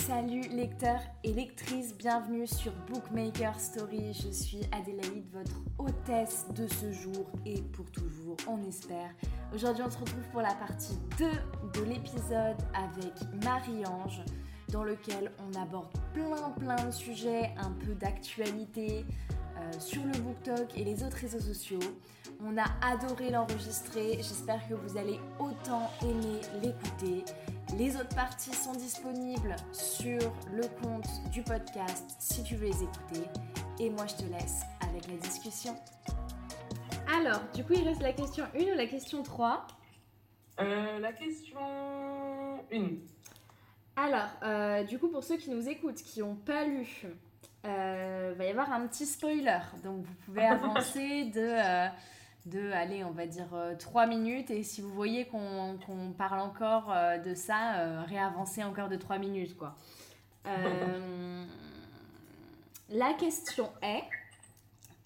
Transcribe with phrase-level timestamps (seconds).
[0.00, 4.12] Salut lecteurs et lectrices, bienvenue sur Bookmaker Story.
[4.12, 9.08] Je suis Adélaïde, votre hôtesse de ce jour et pour toujours, on espère.
[9.54, 11.26] Aujourd'hui, on se retrouve pour la partie 2
[11.80, 14.22] de l'épisode avec Marie-Ange,
[14.72, 19.06] dans lequel on aborde plein plein de sujets, un peu d'actualité
[19.56, 21.78] euh, sur le BookTok et les autres réseaux sociaux.
[22.46, 27.24] On a adoré l'enregistrer, j'espère que vous allez autant aimer l'écouter.
[27.78, 30.18] Les autres parties sont disponibles sur
[30.52, 33.30] le compte du podcast si tu veux les écouter.
[33.80, 35.74] Et moi, je te laisse avec la discussion.
[37.16, 39.66] Alors, du coup, il reste la question 1 ou la question 3
[40.60, 41.58] Euh, la question
[42.70, 42.82] 1.
[43.96, 47.06] Alors, euh, du coup, pour ceux qui nous écoutent, qui n'ont pas lu,
[47.64, 49.60] euh, va y avoir un petit spoiler.
[49.82, 51.88] Donc, vous pouvez avancer de, euh,
[52.46, 53.48] de allez, on va dire
[53.78, 54.50] 3 minutes.
[54.50, 58.96] Et si vous voyez qu'on qu'on parle encore euh, de ça, euh, réavancez encore de
[58.96, 59.76] 3 minutes, quoi.
[60.46, 61.44] Euh,
[62.90, 64.04] la question est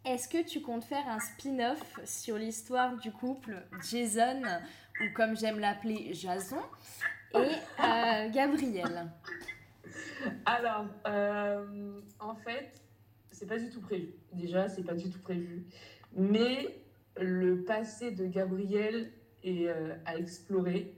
[0.04, 4.42] est-ce que tu comptes faire un spin-off sur l'histoire du couple Jason,
[5.02, 6.62] ou comme j'aime l'appeler, Jason,
[7.34, 9.10] et euh, Gabriel?
[10.46, 12.80] Alors, euh, en fait,
[13.30, 14.14] c'est pas du tout prévu.
[14.32, 15.66] Déjà, c'est pas du tout prévu.
[16.16, 16.80] Mais
[17.20, 20.94] le passé de Gabriel est euh, à explorer.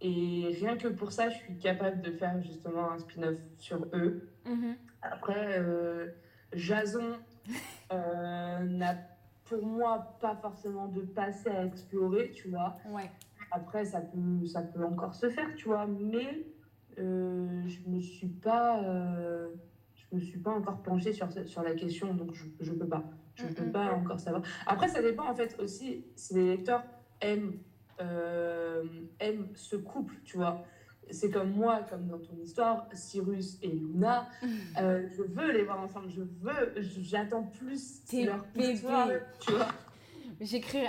[0.00, 4.28] Et rien que pour ça, je suis capable de faire justement un spin-off sur eux.
[4.46, 4.76] Mhm.
[5.02, 6.08] Après, euh,
[6.52, 7.18] Jason
[7.92, 8.96] euh, n'a
[9.44, 12.76] pour moi pas forcément de passé à explorer, tu vois.
[12.90, 13.10] Ouais.
[13.50, 16.46] Après, ça peut, ça peut encore se faire, tu vois, mais
[16.96, 22.32] je me suis pas, je me suis pas encore penchée sur, sur la question, donc
[22.34, 23.04] je, je peux pas,
[23.34, 23.72] je peux Mm, mm.
[23.72, 24.42] pas encore savoir.
[24.66, 26.84] Après, ça dépend en fait aussi si les lecteurs
[27.20, 27.58] aiment,
[28.00, 28.84] euh,
[29.20, 30.64] aiment ce couple, tu vois.
[31.10, 34.28] C'est comme moi, comme dans ton histoire, Cyrus et Luna.
[34.80, 36.08] euh, je veux les voir ensemble.
[36.10, 39.08] Je veux, j'attends plus Tes leur histoire,
[39.40, 39.68] tu vois.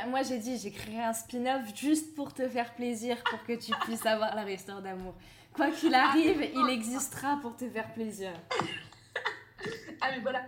[0.09, 4.05] Moi, j'ai dit, j'écrirai un spin-off juste pour te faire plaisir, pour que tu puisses
[4.05, 5.13] avoir leur histoire d'amour.
[5.53, 8.31] Quoi qu'il arrive, il existera pour te faire plaisir.
[10.01, 10.41] Ah mais voilà.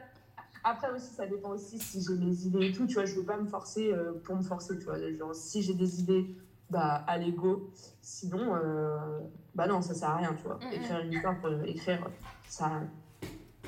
[0.70, 2.86] Après aussi, ça dépend aussi si j'ai mes idées et tout.
[2.88, 4.78] Tu vois, je veux pas me forcer euh, pour me forcer.
[4.78, 6.36] Tu vois, genre si j'ai des idées,
[6.70, 7.72] bah allez go.
[8.02, 9.20] Sinon, euh,
[9.56, 10.34] bah non, ça sert à rien.
[10.36, 10.74] Tu vois, Mhm.
[10.74, 12.10] écrire une histoire pour écrire,
[12.48, 12.50] ça.
[12.50, 12.90] sert à rien.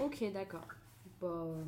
[0.01, 0.67] Ok, d'accord.
[1.21, 1.63] Bon, euh,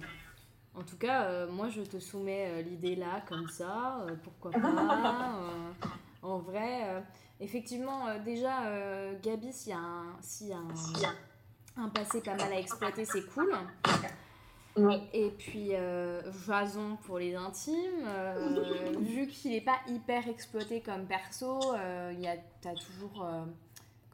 [0.75, 4.05] en tout cas, euh, moi, je te soumets euh, l'idée là, comme ça.
[4.23, 4.59] pourquoi pas
[6.23, 7.03] En vrai,
[7.39, 10.17] effectivement, déjà, Gabi, s'il y a, un,
[10.49, 10.57] y a
[11.77, 13.51] un, un passé pas mal à exploiter, c'est cool.
[15.13, 21.05] Et puis euh, Jason pour les intimes, euh, vu qu'il n'est pas hyper exploité comme
[21.05, 23.43] perso, euh, il a, t'as toujours, euh,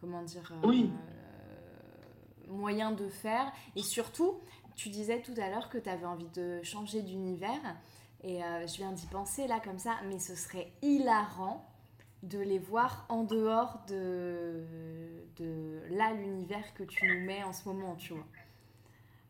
[0.02, 0.90] comment dire, euh, Oui.
[0.92, 3.52] euh, moyen de faire.
[3.76, 4.40] Et surtout,
[4.76, 7.76] tu disais tout à l'heure que tu avais envie de changer d'univers.
[8.24, 11.70] Et euh, je viens d'y penser là comme ça, mais ce serait hilarant
[12.24, 14.66] de les voir en dehors de,
[15.38, 18.26] de là l'univers que tu nous mets en ce moment, tu vois.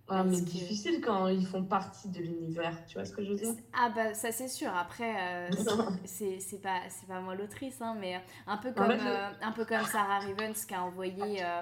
[0.10, 2.86] Ah, mais que- difficile quand ils font partie de l'univers.
[2.88, 3.56] Tu vois ce que je veux dire?
[3.74, 4.70] Ah bah ça c'est sûr.
[4.76, 5.56] Après euh,
[6.06, 9.84] c'est pas pas moi l'autrice hein, mais un peu comme fait, euh, un peu comme
[9.86, 11.62] Sarah Rivens qui a envoyé euh,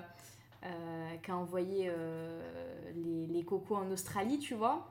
[0.66, 2.42] euh, qui a envoyé euh,
[2.96, 4.88] les, les cocos en Australie, tu vois?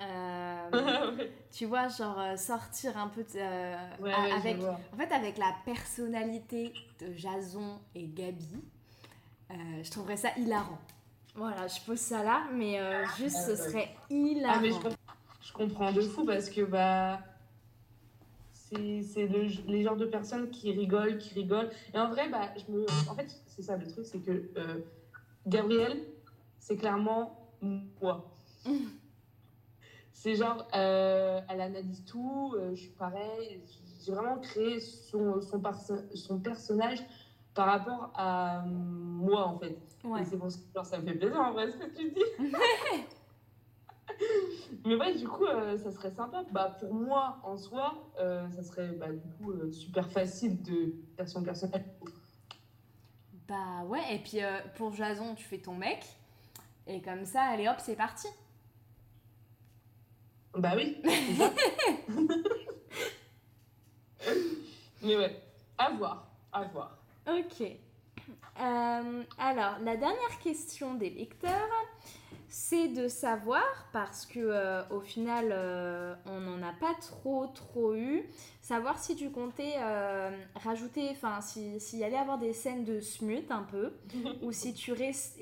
[0.00, 0.70] Euh,
[1.52, 4.58] tu vois genre euh, sortir un peu de, euh, Ouais, a- ouais, avec
[4.92, 8.48] en fait avec la personnalité de Jason et Gabi,
[9.50, 10.78] euh, je trouverais ça hilarant.
[11.34, 14.56] Voilà, je pose ça là, mais euh, juste ce serait hilarant.
[14.58, 14.96] Ah, mais je, comp-
[15.42, 17.20] je comprends de fou parce que bah
[18.52, 21.70] c'est c'est le- les genres de personnes qui rigolent, qui rigolent.
[21.94, 22.84] Et en vrai, bah, je me...
[23.08, 24.80] en fait, c'est ça le truc, c'est que euh,
[25.46, 26.04] Gabrielle,
[26.58, 28.30] c'est clairement moi.
[30.12, 33.60] c'est genre, euh, elle analyse tout, euh, je suis pareil.
[34.04, 37.00] J'ai vraiment créé son, son, perso- son personnage
[37.54, 39.78] par rapport à moi, en fait.
[40.04, 40.22] Ouais.
[40.22, 42.24] Et c'est pour ça que ça me fait plaisir en vrai ce que tu dis.
[44.84, 46.44] Mais ouais, du coup, euh, ça serait sympa.
[46.52, 50.94] Bah, pour moi, en soi, euh, ça serait bah, du coup euh, super facile de
[51.16, 51.82] faire son personnage.
[53.48, 54.38] Bah ouais, et puis
[54.76, 56.04] pour Jason, tu fais ton mec,
[56.86, 58.28] et comme ça, allez hop, c'est parti.
[60.54, 61.02] Bah oui.
[65.02, 65.42] Mais ouais,
[65.78, 66.99] à voir, à voir.
[67.26, 67.62] Ok.
[68.60, 71.68] Euh, alors, la dernière question des lecteurs,
[72.48, 77.94] c'est de savoir, parce que euh, au final, euh, on n'en a pas trop, trop
[77.94, 78.24] eu,
[78.60, 79.76] savoir si tu comptais
[80.56, 83.92] rajouter, enfin, s'il si y allait avoir des scènes de smut un peu,
[84.42, 84.92] ou, si tu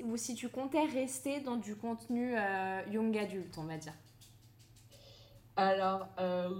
[0.03, 2.35] ou si tu comptais rester dans du contenu
[2.91, 3.93] young adulte, on va dire.
[5.59, 6.07] Alors,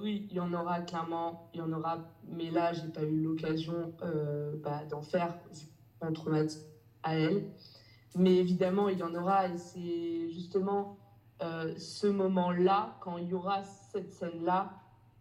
[0.02, 3.22] oui, il y en aura clairement, il y en aura, mais là, j'ai pas eu
[3.22, 3.94] l'occasion
[4.64, 5.38] bah, d'en faire,
[6.02, 6.30] entre
[7.04, 7.52] à elle.
[8.16, 10.98] Mais évidemment, il y en aura et c'est justement
[11.42, 14.74] euh, ce moment-là, quand il y aura cette scène-là,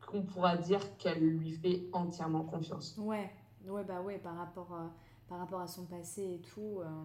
[0.06, 2.96] qu'on pourra dire qu'elle lui fait entièrement confiance.
[2.98, 3.30] Ouais,
[3.66, 4.86] ouais, bah ouais, par rapport, euh,
[5.28, 6.80] par rapport à son passé et tout.
[6.80, 7.04] Euh.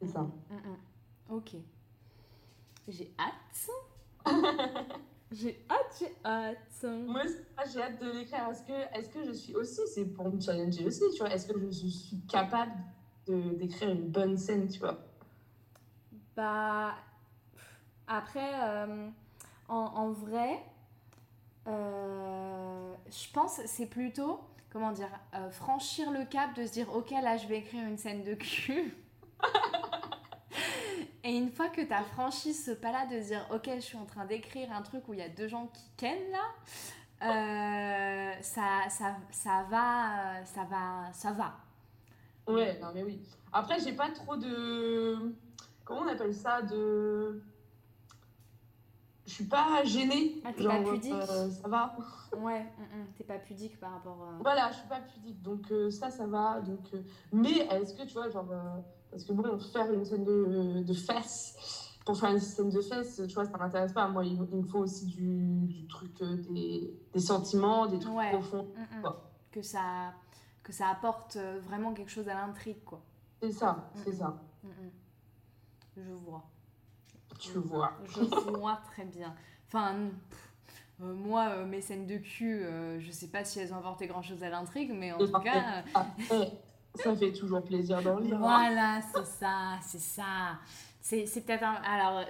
[0.00, 0.22] C'est ça.
[0.22, 1.34] Mm, mm.
[1.36, 1.56] Ok.
[2.88, 3.70] J'ai hâte.
[5.32, 6.84] j'ai hâte, j'ai hâte.
[6.84, 7.22] Moi,
[7.72, 8.48] j'ai hâte de l'écrire.
[8.50, 11.46] Est-ce que, est que je suis aussi, c'est pour me challenger aussi, tu vois, est-ce
[11.46, 12.72] que je suis capable
[13.26, 14.98] de d'écrire une bonne scène, tu vois?
[16.36, 16.94] Bah,
[18.06, 19.08] après, euh,
[19.68, 20.62] en, en, vrai,
[21.68, 24.40] euh, je pense c'est plutôt,
[24.70, 27.98] comment dire, euh, franchir le cap de se dire, ok, là, je vais écrire une
[27.98, 28.94] scène de cul.
[31.24, 34.04] Et une fois que tu as franchi ce pas-là de dire, ok, je suis en
[34.04, 36.40] train d'écrire un truc où il y a deux gens qui kennent là,
[38.40, 41.54] ça, ça, ça va, ça va, ça va.
[42.46, 43.20] Ouais, non mais oui.
[43.52, 45.34] Après, j'ai pas trop de.
[45.84, 47.42] Comment on appelle ça De.
[49.26, 50.42] Je suis pas gênée.
[50.44, 51.96] Ah, t'es pas pudique euh, Ça va
[52.36, 54.18] Ouais, mm, mm, t'es pas pudique par rapport.
[54.22, 54.42] À...
[54.42, 55.40] Voilà, je suis pas pudique.
[55.42, 56.60] Donc euh, ça, ça va.
[56.60, 57.02] Donc, euh,
[57.32, 58.46] Mais est-ce que tu vois, genre.
[59.12, 61.90] Parce que bon, faire une scène de, de fesses.
[62.04, 64.08] Pour faire une scène de fesses, tu vois, ça m'intéresse pas.
[64.08, 66.10] Moi, il, me faut aussi du, du truc,
[66.50, 68.66] des, des, sentiments, des trucs profonds.
[68.74, 69.06] Mm,
[69.52, 70.14] que ça
[70.62, 73.02] que ça apporte euh, vraiment quelque chose à l'intrigue, quoi.
[73.40, 74.40] C'est ça, c'est ça.
[75.96, 76.44] Je vois.
[77.38, 77.92] Tu vois.
[78.06, 78.20] Je
[78.50, 79.34] vois très bien.
[79.66, 79.96] Enfin,
[81.00, 82.64] euh, moi, euh, mes scènes de cul,
[82.98, 85.82] je sais pas si elles ont apporté grand chose à l'intrigue, mais en tout cas.
[86.94, 90.58] ça fait toujours plaisir dans le Voilà, c'est ça, c'est ça.
[91.00, 91.74] C'est peut-être un...
[91.74, 92.24] Alors,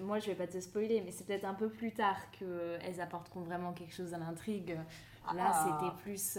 [0.00, 3.40] moi, je vais pas te spoiler, mais c'est peut-être un peu plus tard qu'elles apporteront
[3.40, 4.78] vraiment quelque chose à l'intrigue.
[5.34, 5.78] Là, ah.
[5.80, 6.38] c'était plus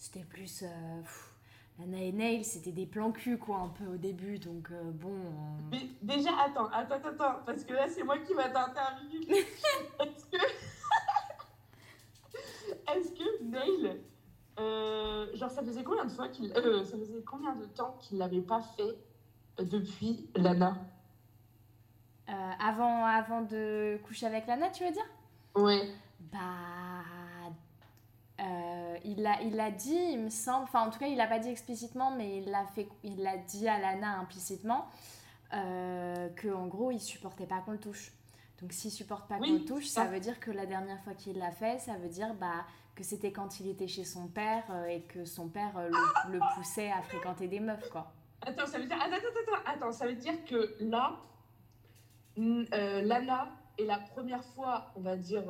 [0.00, 0.62] c'était plus.
[0.62, 1.02] Euh,
[1.78, 5.12] Lana et Nail, c'était des plans cul, quoi, un peu au début, donc euh, bon.
[5.12, 5.68] Euh.
[5.70, 9.28] Mais déjà, attends, attends, attends, parce que là, c'est moi qui va t'interviewer.
[10.00, 10.36] Est-ce que.
[12.92, 14.00] Est-ce que Nail.
[14.58, 16.48] Euh, genre, ça faisait combien de fois qu'il.
[16.48, 18.96] ça faisait combien de temps qu'il l'avait pas fait
[19.58, 20.76] depuis Lana?
[22.60, 25.06] Avant, avant de coucher avec Lana, tu veux dire?
[25.56, 25.90] Ouais.
[26.32, 26.38] Bah
[28.40, 31.26] euh, il l'a il a dit, il me semble, enfin en tout cas il l'a
[31.26, 34.86] pas dit explicitement, mais il l'a fait, il l'a dit à Lana implicitement
[35.52, 38.12] euh, que en gros il supportait pas qu'on le touche.
[38.62, 41.38] Donc s'il supporte pas qu'on le touche, ça veut dire que la dernière fois qu'il
[41.38, 42.64] l'a fait, ça veut dire bah
[43.00, 45.88] que c'était quand il était chez son père euh, et que son père euh,
[46.28, 48.12] le, le, poussait à fréquenter des meufs quoi.
[48.42, 51.16] Attends, ça veut dire attends attends attends, attends ça veut dire que là
[52.36, 53.48] Lana
[53.78, 55.44] est la première fois, on va dire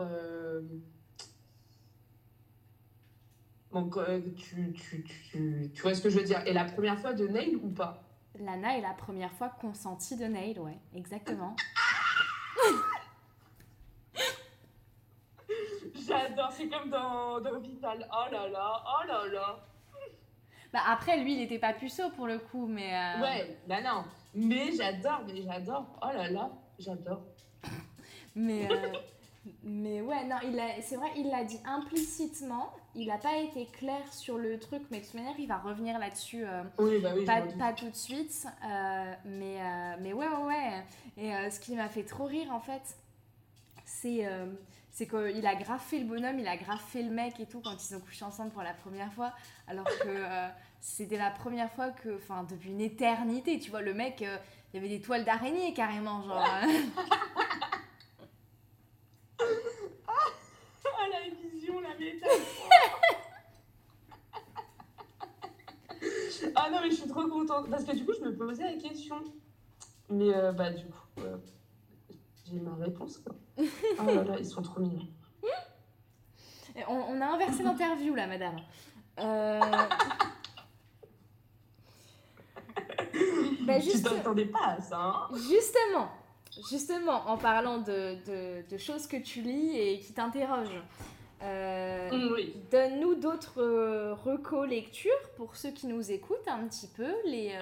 [3.73, 6.99] donc, euh, tu, tu, tu, tu, vois ce que je veux dire Et la première
[6.99, 8.03] fois de Nail ou pas?
[8.39, 11.55] Lana est la première fois consentie de Nail, ouais, exactement.
[15.95, 18.07] J'adore, c'est comme dans, dans Vital.
[18.13, 19.61] Oh là là, oh là là.
[20.73, 22.95] Bah après, lui, il n'était pas puceau pour le coup, mais.
[22.95, 23.23] Euh...
[23.23, 24.05] Ouais, bah non.
[24.35, 25.87] Mais j'adore, mais j'adore.
[26.03, 27.23] Oh là là, j'adore.
[28.35, 28.71] mais.
[28.71, 28.93] Euh...
[29.63, 30.37] Mais ouais, non,
[30.83, 32.71] c'est vrai, il l'a dit implicitement.
[32.95, 35.99] Il n'a pas été clair sur le truc, mais de toute manière, il va revenir
[35.99, 36.45] là-dessus.
[36.45, 36.63] Euh,
[37.01, 38.47] bah pas, pas, tout de suite.
[39.25, 39.57] Mais,
[39.99, 40.85] mais ouais, ouais, ouais.
[41.17, 42.83] Et ce qui m'a fait trop rire, en fait,
[43.87, 44.29] c'est
[44.91, 47.95] c'est qu'il a graffé le bonhomme, il a graffé le mec et tout quand ils
[47.95, 49.33] ont couché ensemble pour la première fois.
[49.67, 50.25] Alors que
[50.81, 54.79] c'était la première fois que, enfin, depuis une éternité, tu vois, le mec, il y
[54.79, 56.45] avait des toiles d'araignée carrément, genre.
[60.09, 61.21] ah, la
[61.51, 63.01] vision, la métaphore.
[66.55, 67.69] ah non, mais je suis trop contente.
[67.71, 69.23] Parce que du coup, je me posais la question.
[70.09, 71.37] Mais euh, bah, du coup, euh,
[72.51, 73.19] j'ai ma réponse.
[73.19, 73.35] Quoi.
[73.59, 75.07] Oh là là, ils sont trop mignons.
[76.89, 78.57] On, on a inversé l'interview là, madame.
[79.19, 79.61] Euh...
[83.67, 84.09] bah, juste...
[84.09, 86.09] Tu t'attendais pas à ça, hein Justement,
[86.71, 90.83] justement, en parlant de, de, de, choses que tu lis et qui t'interrogent,
[91.43, 92.37] Euh,
[92.71, 97.55] donne-nous d'autres euh, recos lectures pour ceux qui nous écoutent un petit peu, les,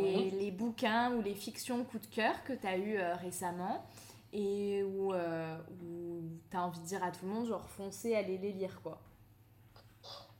[0.00, 3.84] les, les, bouquins ou les fictions coup de cœur que tu as eu récemment
[4.32, 8.38] et où, où tu as envie de dire à tout le monde, genre foncez, allez
[8.38, 9.00] les lire quoi.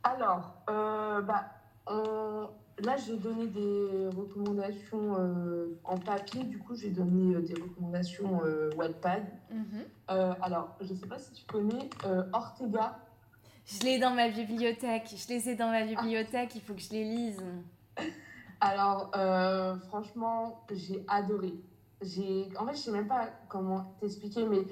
[0.04, 1.50] Alors, bah,
[2.84, 6.44] là, j'ai donné des recommandations euh, en papier.
[6.44, 9.24] Du coup, j'ai donné euh, des recommandations euh, Wattpad.
[9.50, 9.84] Mhm.
[10.42, 11.90] alors, je ne sais pas si tu connais
[12.32, 12.98] Ortega.
[13.66, 15.14] Je l'ai dans ma bibliothèque.
[15.14, 16.54] Je les ai dans ma bibliothèque.
[16.54, 17.42] Il faut que je les lise.
[18.60, 19.10] Alors,
[19.88, 21.54] franchement, j'ai adoré.
[22.00, 22.48] J'ai...
[22.58, 24.62] En fait, je ne sais même pas comment t'expliquer, mais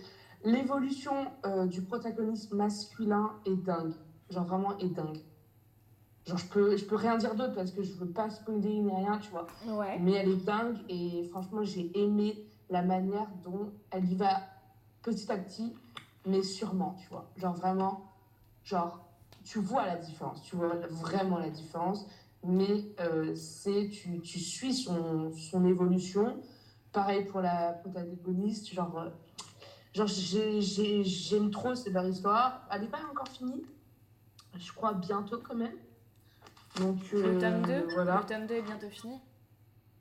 [0.45, 1.27] l'évolution
[1.67, 3.95] du protagoniste masculin est dingue.
[4.31, 5.19] Genre, vraiment, est dingue.
[6.27, 8.93] Genre, je peux, je peux rien dire d'autre parce que je veux pas spoiler ni
[8.93, 9.47] rien, tu vois.
[9.65, 9.99] Ouais.
[10.01, 14.41] Mais elle est dingue et franchement, j'ai aimé la manière dont elle y va
[15.03, 15.73] petit à petit,
[16.27, 17.31] mais sûrement, tu vois.
[17.37, 18.11] Genre, vraiment,
[18.65, 19.07] genre,
[19.45, 22.05] tu vois la différence, tu vois vraiment la différence,
[22.43, 26.41] mais euh, c'est, tu, tu suis son, son évolution.
[26.93, 29.11] Pareil pour la protagoniste, genre, euh,
[29.95, 32.67] genre j'aime trop cette histoire.
[32.73, 33.63] Elle n'est pas encore finie,
[34.59, 35.77] je crois bientôt quand même.
[36.77, 38.21] Donc, le tome 2 euh, voilà.
[38.21, 39.19] Le tome 2 est bientôt fini.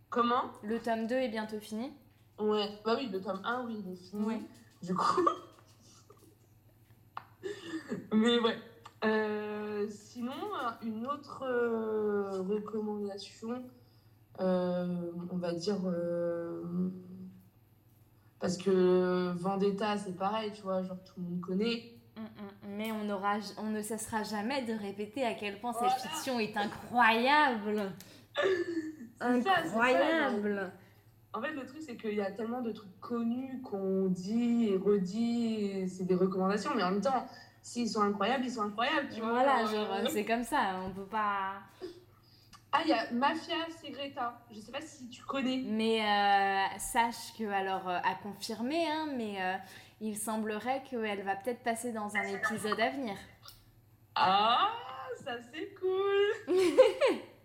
[0.10, 0.44] Comment?
[0.64, 1.94] Le tome 2 est bientôt fini.
[2.38, 4.46] Ouais, bah oui, le tome 1, oui, il est fini.
[4.82, 5.26] Du coup.
[8.14, 8.58] Mais ouais.
[9.06, 10.34] Euh, sinon,
[10.82, 13.64] une autre euh, recommandation,
[14.40, 15.78] on va dire.
[18.40, 21.95] parce que Vendetta, c'est pareil, tu vois, genre tout le monde connaît.
[22.16, 22.76] Mm, mm.
[22.78, 26.56] Mais on, aura, on ne cessera jamais de répéter à quel point cette fiction est
[26.56, 27.92] incroyable.
[29.20, 30.72] incroyable.
[31.34, 34.78] en fait, le truc, c'est qu'il y a tellement de trucs connus qu'on dit et
[34.78, 37.28] redit, c'est des recommandations, mais en même temps,
[37.62, 39.32] s'ils sont incroyables, ils sont incroyables, tu vois.
[39.32, 41.54] Voilà, genre, euh, c'est comme ça, on peut pas...
[42.72, 44.38] Ah, il y a Mafia Segreta.
[44.52, 45.64] Je sais pas si tu connais.
[45.66, 49.38] Mais euh, sache que, alors, euh, à confirmer, hein, mais
[50.02, 53.16] il semblerait qu'elle va peut-être passer dans un épisode à venir.
[54.16, 54.72] Ah,
[55.24, 56.56] ça c'est cool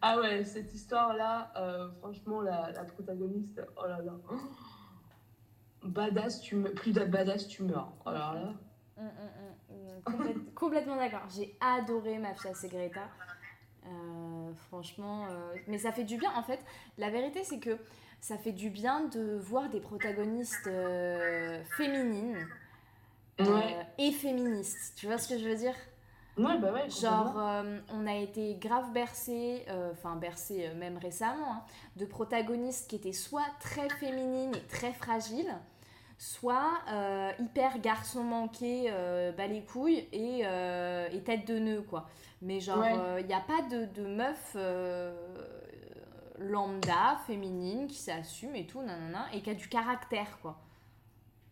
[0.00, 4.12] Ah ouais, cette histoire-là, euh, franchement, la, protagoniste, oh là là.
[5.82, 6.72] Badass, tu me...
[6.72, 7.92] plus de badass, tu meurs.
[8.04, 8.52] Oh là là.
[8.96, 9.10] Hum,
[9.68, 10.44] hum, hum.
[10.54, 11.22] complètement d'accord.
[11.34, 13.08] J'ai adoré Mafia Segreta.
[13.86, 16.30] Euh, franchement, euh, mais ça fait du bien.
[16.34, 16.60] En fait,
[16.98, 17.78] la vérité, c'est que
[18.20, 22.46] ça fait du bien de voir des protagonistes euh, féminines
[23.40, 23.60] euh,
[23.98, 24.94] et féministes.
[24.96, 25.74] Tu vois ce que je veux dire?
[26.36, 26.88] Ouais, bah ouais.
[26.88, 31.62] Genre, euh, on a été grave bercé, enfin bercé même récemment, hein,
[31.96, 35.52] de protagonistes qui étaient soit très féminines et très fragiles,
[36.16, 36.78] soit
[37.40, 38.88] hyper garçon manqué,
[39.36, 42.08] bas les couilles et, et, tête de nœud, quoi.
[42.40, 42.84] Mais genre,
[43.18, 44.56] il n'y a pas de, de meuf
[46.40, 50.58] lambda, féminine, qui s'assume et tout, nanana, et qui a du caractère, quoi.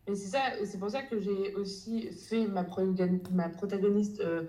[0.06, 4.44] Et c'est ça, c'est pour ça que j'ai aussi fait ma, protagoniste, euh,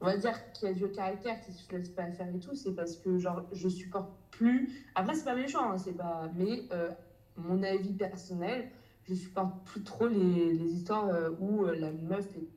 [0.00, 2.74] on va dire, qui a du caractère, qui se laisse pas faire et tout, c'est
[2.74, 4.86] parce que, genre, je supporte plus.
[4.94, 6.30] Après, c'est pas méchant, hein, c'est pas.
[6.34, 6.90] Mais euh,
[7.36, 8.70] mon avis personnel,
[9.04, 12.48] je supporte plus trop les, les histoires euh, où la meuf est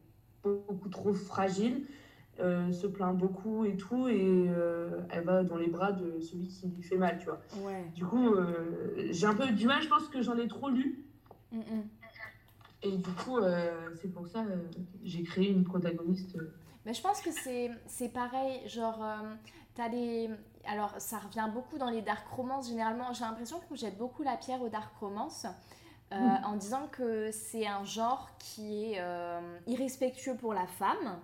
[0.44, 1.86] beaucoup trop fragile
[2.42, 6.48] euh, se plaint beaucoup et tout, et euh, elle va dans les bras de celui
[6.48, 7.42] qui lui fait mal, tu vois.
[7.94, 11.06] Du coup, euh, j'ai un peu du mal, je pense que j'en ai trop lu.
[11.52, 11.84] Mm, mm.
[12.84, 13.40] Et du coup,
[14.02, 14.46] c'est pour ça
[15.04, 16.38] j'ai créé une protagoniste.
[16.86, 19.04] Mais je pense que c'est pareil, genre,
[19.76, 20.30] t'as les...
[20.66, 23.12] Alors, ça revient beaucoup dans les dark romances, généralement.
[23.12, 25.46] J'ai l'impression qu'on jette beaucoup la pierre aux dark romances.
[26.12, 26.44] Mm.
[26.44, 29.04] en disant que c'est un genre qui est
[29.68, 31.20] irrespectueux pour la femme,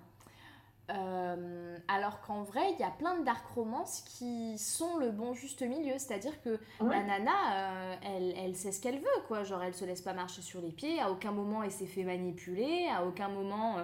[0.92, 5.34] euh, alors qu'en vrai, il y a plein de dark romances qui sont le bon
[5.34, 5.94] juste milieu.
[5.98, 9.44] C'est-à-dire que la nana, euh, elle, elle, sait ce qu'elle veut, quoi.
[9.44, 11.02] Genre, elle se laisse pas marcher sur les pieds.
[11.02, 12.88] À aucun moment, elle s'est fait manipuler.
[12.94, 13.78] À aucun moment,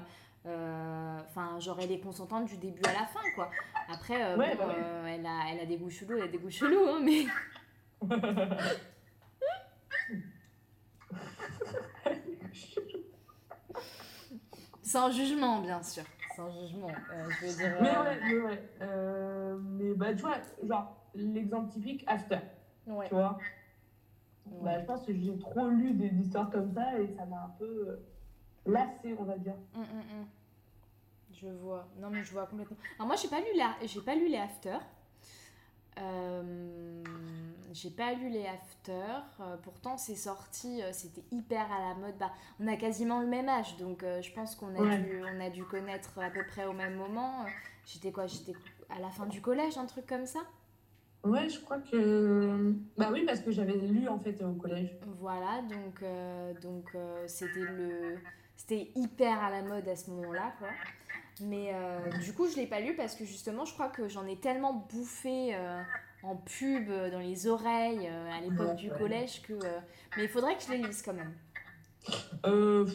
[0.45, 3.49] euh, enfin, genre, elle est consentante du début à la fin, quoi.
[3.89, 4.45] Après, bah
[5.07, 7.25] elle, a, elle a des goûts chelous, elle a des goûts chelous, hein, mais.
[14.83, 16.03] Sans jugement, bien sûr
[16.49, 16.87] sans jugement.
[16.89, 18.63] Euh, je veux dire, mais euh, ouais, mais ouais.
[18.81, 22.39] Euh, mais bah, tu vois, genre, l'exemple typique, After.
[22.87, 23.07] Ouais.
[23.07, 23.37] Tu vois
[24.61, 27.53] bah, Je pense que j'ai trop lu des histoires comme ça et ça m'a un
[27.59, 27.99] peu
[28.65, 29.55] lassé, on va dire.
[29.75, 30.25] Hum, hum, hum.
[31.33, 31.87] Je vois.
[31.99, 32.77] Non, mais je vois complètement.
[32.97, 34.77] Alors, moi, j'ai pas lu les, j'ai pas lu les After.
[37.71, 38.91] J'ai pas lu les After.
[39.39, 42.17] Euh, pourtant, c'est sorti, euh, c'était hyper à la mode.
[42.19, 45.49] Bah, on a quasiment le même âge, donc je pense qu'on a, dû, on a
[45.49, 47.45] dû connaître à peu près au même moment.
[47.85, 48.53] J'étais quoi J'étais
[48.89, 50.39] à la fin du collège, un truc comme ça?
[51.23, 52.73] Ouais, je crois que.
[52.97, 54.97] Bah oui, parce que j'avais lu en fait au collège.
[55.19, 56.03] Voilà, donc
[56.61, 56.95] donc
[57.27, 58.17] c'était le.
[58.55, 60.69] C'était hyper à la mode à ce moment-là, quoi.
[61.41, 64.25] Mais euh, du coup, je l'ai pas lu parce que justement, je crois que j'en
[64.27, 65.81] ai tellement bouffé euh,
[66.23, 69.53] en pub euh, dans les oreilles à l'époque du collège que.
[70.17, 71.33] Mais il faudrait que je les lise quand même.
[72.45, 72.85] Euh.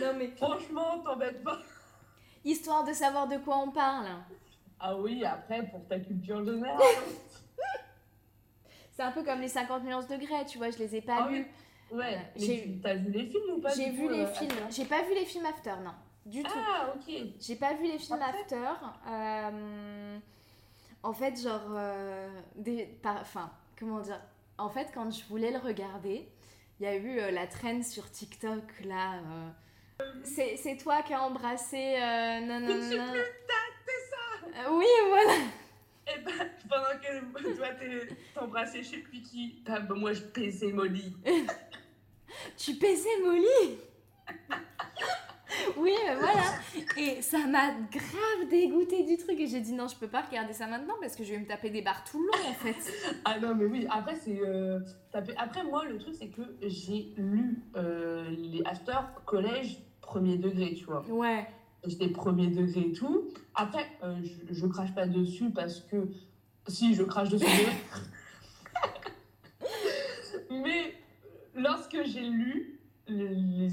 [0.00, 0.28] non mais.
[0.36, 1.58] Franchement, t'embête pas.
[2.44, 4.08] Histoire de savoir de quoi on parle.
[4.80, 6.76] Ah oui, après, pour ta culture générale.
[8.90, 11.24] C'est un peu comme les 50 nuances de degrés, tu vois, je les ai pas
[11.24, 11.46] ah lus.
[11.92, 12.78] Ouais, j'ai...
[12.82, 14.50] t'as vu les films ou pas J'ai vu les euh, films.
[14.70, 15.92] J'ai pas vu les films After, non.
[16.26, 16.50] Du tout.
[16.54, 17.14] Ah, ok.
[17.40, 18.68] J'ai pas vu les films After.
[19.08, 20.18] Euh,
[21.02, 21.66] en fait, genre.
[21.70, 22.88] Euh, des...
[23.04, 24.20] Enfin, comment dire
[24.58, 26.28] En fait, quand je voulais le regarder,
[26.78, 29.20] il y a eu la traîne sur TikTok, là.
[30.24, 31.96] C'est, c'est toi qui as embrassé.
[32.46, 32.74] non, non, non.
[32.74, 33.12] non.
[33.86, 35.34] c'est ça Oui, voilà
[36.06, 36.32] et bah,
[36.68, 37.68] pendant que toi
[38.34, 41.14] t'embrassais je sais plus qui, bah, moi je baisais Molly.
[42.56, 43.78] tu baisais Molly?
[45.76, 46.42] Oui, voilà.
[46.96, 49.38] Et ça m'a grave dégoûté du truc.
[49.40, 51.46] Et j'ai dit non, je peux pas regarder ça maintenant parce que je vais me
[51.46, 52.92] taper des barres tout le long en fait.
[53.24, 54.40] ah non, mais oui, après, c'est.
[54.40, 54.80] Euh,
[55.36, 60.84] après, moi, le truc, c'est que j'ai lu euh, les After collège premier degré, tu
[60.84, 61.04] vois.
[61.08, 61.46] Ouais
[61.86, 63.28] j'étais premier degré et tout.
[63.54, 66.08] Après, euh, je, je, crache pas dessus parce que
[66.68, 67.46] si je crache dessus,
[70.50, 70.94] mais
[71.54, 73.68] lorsque j'ai lu les, les,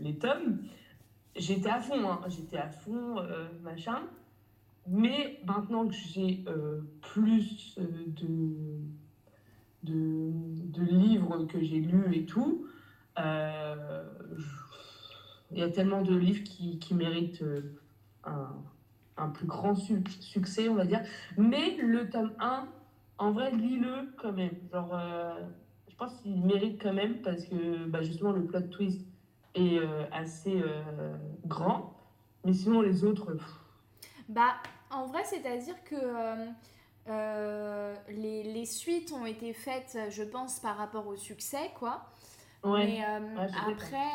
[0.00, 0.62] les, tomes,
[1.38, 2.20] j'étais à fond, hein.
[2.28, 4.02] j'étais à fond, euh, machin.
[4.86, 8.80] Mais maintenant que j'ai euh, plus de,
[9.82, 12.66] de, de, livres que j'ai lus et tout,
[15.50, 17.62] il y a tellement de livres qui, méritent euh,
[18.24, 18.48] un,
[19.16, 21.02] un, plus grand succès, on va dire.
[21.36, 22.68] Mais le tome 1,
[23.18, 24.54] en vrai, lis-le quand même.
[24.72, 25.40] Genre, euh,
[25.88, 29.06] je pense qu'il mérite quand même parce que bah, justement, le plot twist
[29.58, 30.62] est euh, assez
[31.46, 31.94] grand.
[32.44, 33.36] Mais sinon, les autres.
[34.28, 34.54] Bah,
[34.90, 35.96] en vrai, c'est-à-dire que.
[38.10, 42.06] les, les, suites ont été faites, je pense, par rapport au succès, quoi.
[42.64, 42.86] Ouais.
[42.86, 43.04] Mais
[43.68, 44.10] après,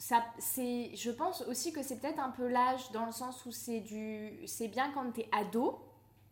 [0.00, 3.52] ça, c'est, je pense aussi que c'est peut-être un peu l'âge dans le sens où
[3.52, 5.78] c'est du, c'est bien quand t'es ado.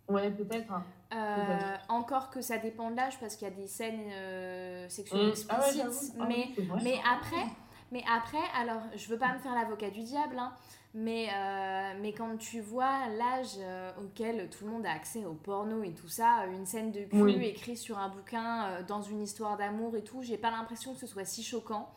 [0.08, 0.72] Ouais, peut-être.
[0.72, 0.84] Hein.
[1.14, 5.28] Euh, encore que ça dépend de l'âge parce qu'il y a des scènes euh, sexuelles
[5.28, 5.48] mmh.
[5.48, 6.14] ah explicites.
[6.20, 6.50] Ah mais,
[6.82, 7.46] mais après,
[7.92, 10.52] mais après, alors je veux pas me faire l'avocat du diable, hein,
[10.92, 13.56] mais, euh, mais quand tu vois l'âge
[14.02, 17.42] auquel tout le monde a accès au porno et tout ça, une scène de cul
[17.44, 21.06] écrite sur un bouquin dans une histoire d'amour et tout, j'ai pas l'impression que ce
[21.06, 21.90] soit si choquant.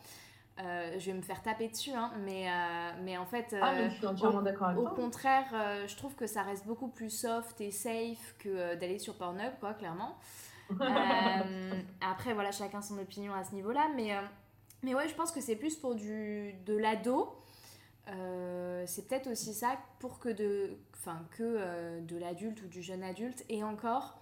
[0.58, 3.94] Euh, je vais me faire taper dessus, hein, mais, euh, mais en fait, ah, je
[3.94, 4.42] suis entièrement
[4.76, 8.74] au, au contraire, euh, je trouve que ça reste beaucoup plus soft et safe que
[8.74, 10.18] d'aller sur Pornhub, quoi, clairement.
[12.00, 14.14] après, voilà, chacun son opinion à ce niveau-là, mais,
[14.82, 17.34] mais ouais, je pense que c'est plus pour du, de l'ado.
[18.06, 23.42] c'est peut-être aussi ça pour que de, enfin, que de l'adulte ou du jeune adulte,
[23.48, 24.18] et encore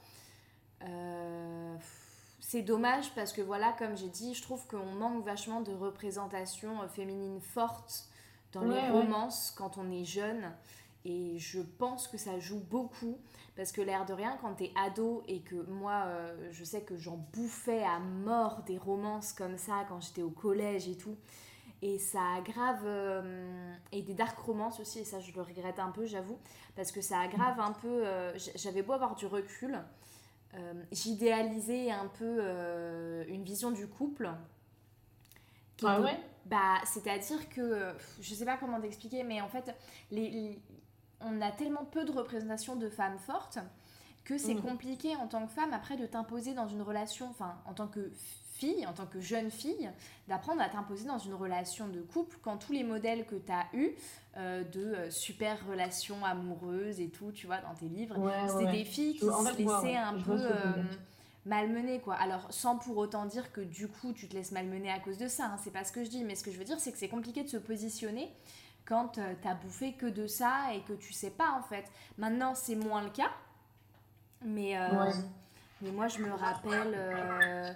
[2.50, 6.82] c'est dommage parce que voilà, comme j'ai dit, je trouve qu'on manque vachement de représentation
[6.82, 8.08] euh, féminine forte
[8.52, 10.52] dans les romances quand on est jeune.
[11.04, 13.18] Et je pense que ça joue beaucoup
[13.54, 16.96] parce que l'air de rien, quand t'es ado et que moi, euh, je sais que
[16.96, 21.14] j'en bouffais à mort des romances comme ça quand j'étais au collège et tout.
[21.82, 22.82] Et ça aggrave.
[22.84, 26.40] Euh, et des dark romances aussi, et ça je le regrette un peu, j'avoue,
[26.74, 28.02] parce que ça aggrave un peu.
[28.56, 29.78] J'avais beau avoir du recul,
[30.54, 34.30] euh, j'idéalisais un peu euh, une vision du couple.
[35.82, 36.18] Ah ouais?
[36.46, 39.74] Bah, C'est-à-dire que, je sais pas comment t'expliquer, mais en fait,
[40.10, 40.58] les,
[41.20, 43.58] on a tellement peu de représentation de femmes fortes
[44.24, 44.62] que c'est mhm.
[44.62, 48.12] compliqué en tant que femme après de t'imposer dans une relation, enfin en tant que
[48.60, 49.90] fille, en tant que jeune fille,
[50.28, 53.66] d'apprendre à t'imposer dans une relation de couple quand tous les modèles que tu as
[53.72, 53.92] eus
[54.36, 58.16] euh, de euh, super relations amoureuses et tout, tu vois, dans tes livres,
[58.48, 60.82] c'était des filles qui se laissaient un peu euh,
[61.46, 62.14] malmener, quoi.
[62.16, 65.28] Alors, sans pour autant dire que du coup, tu te laisses malmener à cause de
[65.28, 66.92] ça, hein, c'est pas ce que je dis, mais ce que je veux dire, c'est
[66.92, 68.30] que c'est compliqué de se positionner
[68.84, 71.84] quand t'as bouffé que de ça et que tu sais pas, en fait.
[72.18, 73.30] Maintenant, c'est moins le cas,
[74.44, 74.76] mais,
[75.82, 77.72] mais moi, je me rappelle euh,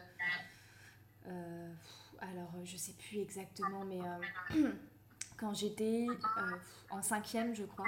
[1.26, 4.68] alors, euh, je sais plus exactement, mais euh,
[5.36, 6.06] quand j'étais
[6.90, 7.86] en cinquième, je crois,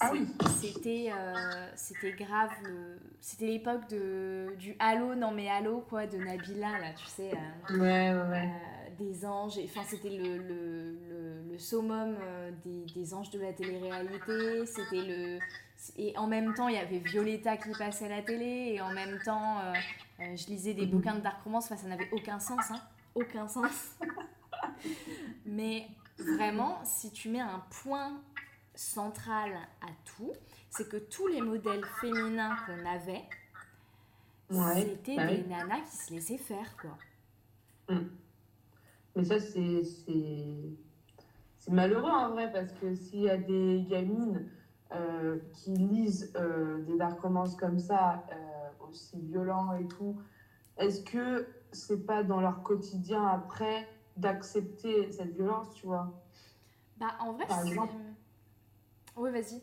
[0.00, 0.26] Ah oui.
[0.60, 2.50] C'était euh, c'était grave.
[2.64, 7.30] le- C'était l'époque de du Halo, non mais Halo quoi, de Nabila là, tu sais.
[7.32, 8.48] euh, Ouais, ouais, ouais.
[8.50, 13.40] euh, des anges, enfin c'était le, le, le, le summum euh, des, des anges de
[13.40, 15.38] la télé-réalité, c'était le...
[15.98, 18.90] Et en même temps, il y avait Violetta qui passait à la télé, et en
[18.92, 19.58] même temps,
[20.20, 20.90] euh, je lisais des Mhm.
[20.92, 22.80] bouquins de dark romance, enfin ça n'avait aucun sens, hein,
[23.14, 23.96] aucun sens.
[25.46, 25.86] Mais
[26.18, 28.20] vraiment, si tu mets un point
[28.74, 30.32] central à tout,
[30.70, 33.22] c'est que tous les modèles féminins qu'on avait,
[34.50, 35.48] Ouais, c'était bah des oui.
[35.48, 36.98] nanas qui se laissaient faire, quoi.
[39.16, 39.82] Mais ça, c'est
[41.68, 44.48] malheureux en vrai, parce que s'il y a des gamines
[44.92, 48.34] euh, qui lisent euh, des dark romances comme ça, euh,
[48.94, 50.16] aussi violents et tout,
[50.78, 56.12] est-ce que c'est pas dans leur quotidien après d'accepter cette violence, tu vois?
[56.96, 57.76] Bah, en vrai, c'est-.
[59.16, 59.62] Oui, vas-y.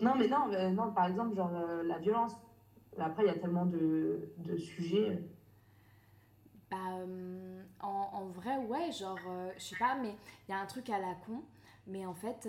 [0.00, 2.34] Non, mais non, euh, non, par exemple, genre euh, la violence.
[2.98, 5.22] Après, il y a tellement de, de sujets.
[6.70, 9.18] Bah, euh, en, en vrai, ouais, genre,
[9.56, 10.16] je sais pas, mais
[10.48, 11.42] il y a un truc à la con.
[11.86, 12.48] Mais en fait,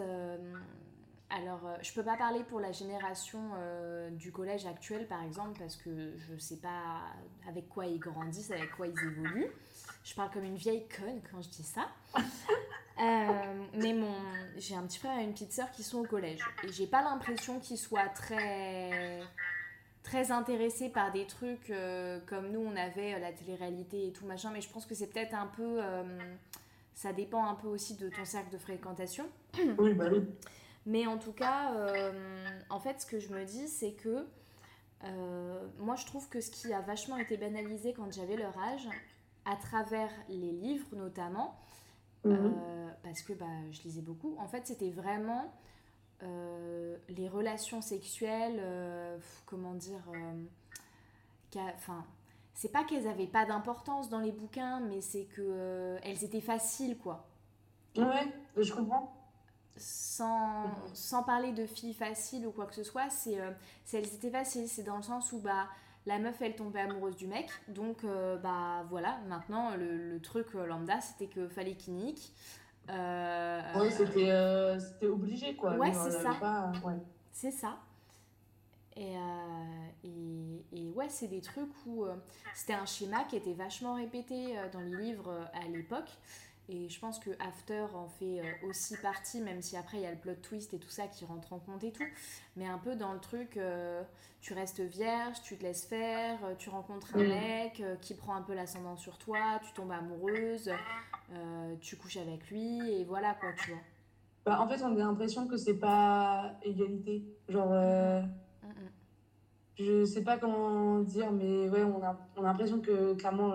[1.35, 5.59] alors, euh, je peux pas parler pour la génération euh, du collège actuel, par exemple,
[5.59, 7.01] parce que je sais pas
[7.47, 9.51] avec quoi ils grandissent, avec quoi ils évoluent.
[10.03, 11.87] Je parle comme une vieille conne quand je dis ça.
[12.97, 14.15] Euh, mais mon,
[14.55, 16.39] j'ai un petit frère et une petite sœur qui sont au collège.
[16.63, 19.19] Et j'ai pas l'impression qu'ils soient très
[20.05, 24.25] très intéressés par des trucs euh, comme nous on avait euh, la télé-réalité et tout
[24.25, 26.03] machin mais je pense que c'est peut-être un peu euh,
[26.93, 29.25] ça dépend un peu aussi de ton cercle de fréquentation
[29.79, 30.23] Oui, bah oui.
[30.85, 32.11] Mais en tout cas euh,
[32.69, 34.27] en fait ce que je me dis c'est que
[35.03, 38.87] euh, moi je trouve que ce qui a vachement été banalisé quand j'avais leur âge
[39.45, 41.59] à travers les livres notamment
[42.23, 42.33] Mhm.
[42.33, 44.35] euh, parce que bah, je lisais beaucoup.
[44.39, 45.53] En fait, c'était vraiment
[47.09, 48.59] les relations sexuelles,
[49.45, 50.01] comment dire,
[51.75, 52.03] enfin,
[52.53, 56.41] c'est pas qu'elles avaient pas d'importance dans les bouquins, mais c'est que euh, elles étaient
[56.41, 57.27] faciles, quoi.
[57.97, 59.13] Ouais, je comprends.
[59.77, 63.51] Sans, sans parler de filles faciles ou quoi que ce soit, c'est euh,
[63.83, 64.69] c'est- elles étaient faciles.
[64.69, 65.67] C'est dans le sens où bah,
[66.05, 67.49] la meuf, elle tombait amoureuse du mec.
[67.67, 72.33] Donc, euh, bah voilà, maintenant, le, le truc euh, lambda, c'était que fallait qu'il nique.
[72.89, 75.75] Euh, Ouais, c'était euh, c'était obligé, quoi.
[75.75, 76.31] Ouais, c'est ça.
[76.85, 76.93] Ouais.
[77.33, 77.77] C'est ça.
[78.97, 82.15] Et, euh, et, et ouais, c'est des trucs où euh,
[82.53, 86.09] c'était un schéma qui était vachement répété euh, dans les livres euh, à l'époque.
[86.67, 90.05] Et je pense que After en fait euh, aussi partie, même si après il y
[90.07, 92.03] a le plot twist et tout ça qui rentre en compte et tout.
[92.55, 94.01] Mais un peu dans le truc, euh,
[94.41, 97.27] tu restes vierge, tu te laisses faire, euh, tu rencontres un Mm.
[97.27, 100.71] mec qui prend un peu l'ascendant sur toi, tu tombes amoureuse,
[101.33, 103.79] euh, tu couches avec lui, et voilà quoi, tu vois.
[104.45, 107.23] Bah, en fait, on a l'impression que c'est pas égalité.
[107.49, 108.21] Genre, euh,
[108.63, 108.89] Mm, mm.
[109.79, 113.53] je sais pas comment dire, mais ouais, on a, on a l'impression que clairement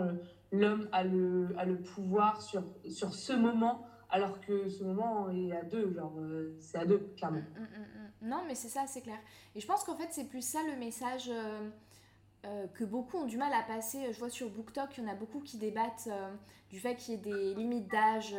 [0.53, 5.53] l'homme a le, a le pouvoir sur, sur ce moment, alors que ce moment est
[5.53, 5.93] à deux.
[5.95, 7.41] Genre, euh, c'est à deux, clairement.
[7.57, 7.65] Mm, mm,
[8.25, 8.29] mm.
[8.29, 9.19] Non, mais c'est ça, c'est clair.
[9.55, 11.71] Et je pense qu'en fait, c'est plus ça le message euh,
[12.45, 14.13] euh, que beaucoup ont du mal à passer.
[14.13, 16.31] Je vois sur BookTok, il y en a beaucoup qui débattent euh,
[16.71, 18.35] du fait qu'il y ait des limites d'âge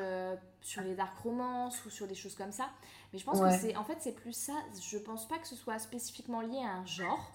[0.61, 2.69] sur les dark romances ou sur des choses comme ça.
[3.11, 3.49] Mais je pense Ouais.
[3.49, 4.53] que c'est en fait, c'est plus ça.
[4.81, 7.31] Je pense pas que ce soit spécifiquement lié à un genre.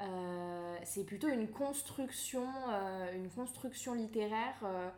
[0.00, 4.90] Euh, c'est plutôt une construction, euh, une construction littéraire euh,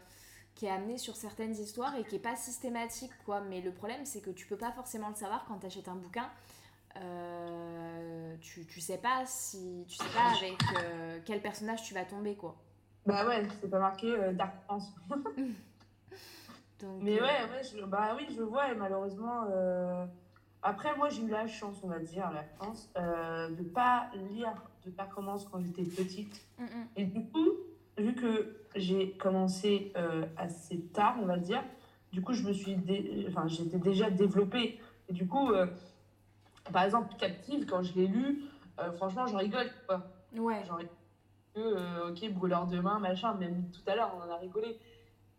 [0.56, 3.40] qui est amenée sur certaines histoires et qui est pas systématique quoi.
[3.42, 5.94] Mais le problème c'est que tu peux pas forcément le savoir quand tu achètes un
[5.94, 6.28] bouquin.
[8.40, 12.56] Tu, tu sais pas si tu sais pas avec quel personnage tu vas tomber quoi.
[13.06, 14.92] Bah ouais, c'est pas marqué Dark France.
[16.80, 19.46] Donc, Mais ouais, ouais, je- bah oui, je vois, et malheureusement.
[20.62, 24.52] Après, moi, j'ai eu la chance, on va dire, la chance, euh, de pas lire
[24.84, 26.42] de Dark Romance quand j'étais petite.
[26.58, 26.86] mm, mm.
[26.96, 27.48] Et du coup,
[27.96, 31.62] vu que j'ai commencé euh, assez tard, on va dire,
[32.12, 32.74] du coup, je me suis.
[32.76, 34.78] dé- Enfin, j'étais déjà développée.
[35.08, 35.66] Et du coup, euh,
[36.72, 38.42] par exemple, Captive, quand je l'ai lu,
[38.78, 40.02] euh, franchement, j'en rigole, quoi.
[40.36, 40.64] Ouais.
[40.64, 40.80] Genre,
[41.56, 44.76] ok, brûleur de main, machin, même tout à l'heure, on en a rigolé.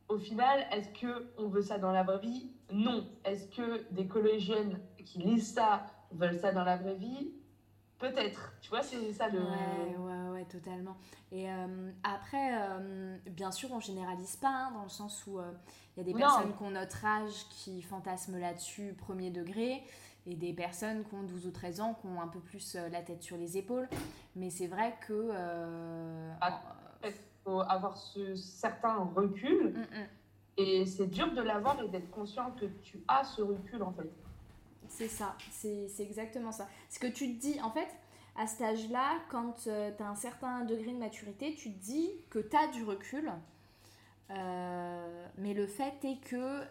[0.10, 2.50] Au final, est-ce que on veut ça dans la vraie vie?
[2.72, 3.06] Non.
[3.24, 7.32] Est-ce que des collégiennes qui lisent ça veulent ça dans la vraie vie?
[8.00, 8.54] Peut-être.
[8.62, 9.40] Tu vois, c'est ça le.
[9.40, 10.96] Ouais, ouais, ouais, totalement.
[11.32, 15.52] Et euh, après, euh, bien sûr, on généralise pas, hein, dans le sens où euh,
[15.96, 16.20] il y a des Non.
[16.20, 19.84] personnes qui ont notre âge qui fantasment là-dessus premier degré,
[20.26, 23.02] et des personnes qui ont 12 ou 13 ans qui ont un peu plus la
[23.02, 23.90] tête sur les épaules.
[24.36, 25.14] Mais c'est vrai que...
[25.34, 26.62] euh, Ah.
[27.44, 29.72] faut avoir ce certain recul.
[29.74, 30.08] mm, mm.
[30.62, 34.10] Et c'est dur de l'avoir et d'être conscient que tu as ce recul, en fait.
[34.90, 36.68] C'est ça, c'est exactement ça.
[36.90, 37.88] Ce que tu te dis, en fait,
[38.36, 42.40] à cet âge-là, quand tu as un certain degré de maturité, tu te dis que
[42.40, 43.32] tu as du recul.
[44.30, 46.64] mais le fait est que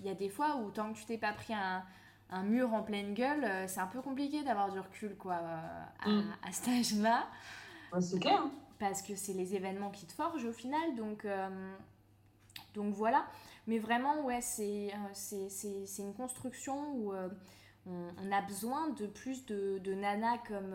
[0.00, 1.84] il y a des fois où tant que tu t'es pas pris un,
[2.30, 5.84] un mur en pleine gueule, euh, c'est un peu compliqué d'avoir du recul quoi, euh,
[6.04, 6.36] à, mm.
[6.42, 7.26] à, cet âge-là.
[8.00, 8.40] c'est clair.
[8.40, 8.50] Hein.
[8.78, 10.96] Parce que c'est les événements qui te forgent au final.
[10.96, 11.74] Donc, euh,
[12.74, 13.26] donc voilà.
[13.66, 17.12] Mais vraiment, ouais, c'est c'est une construction où
[17.86, 20.74] on, a besoin de plus de, de nanas comme,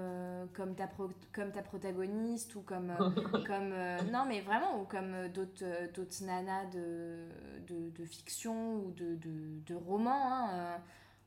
[0.53, 0.89] comme, ta
[1.33, 2.93] comme ta protagoniste ou comme.
[3.47, 3.73] comme
[4.11, 7.27] non, mais vraiment, ou comme d'autres nanas de,
[7.67, 9.17] de, de, fiction ou de,
[9.65, 10.49] de, romans.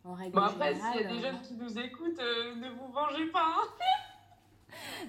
[0.05, 3.27] Hein, bon, après, s'il y a des jeunes qui nous écoutent, euh, ne vous vengez
[3.27, 3.57] pas.
[3.57, 3.69] Hein.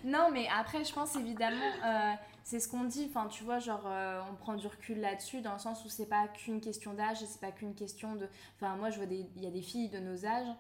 [0.06, 2.14] Non, mais après, je pense évidemment, euh,
[2.44, 3.08] c'est ce qu'on dit.
[3.10, 6.06] Enfin, tu vois, genre, euh, on prend du recul là-dessus, dans le sens où c'est
[6.06, 8.30] pas qu'une question d'âge, c'est pas qu'une question de.
[8.56, 10.56] Enfin, moi, je vois des, il y a des filles de nos âges.